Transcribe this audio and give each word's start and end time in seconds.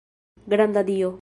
Granda 0.51 0.81
Dio! 0.83 1.11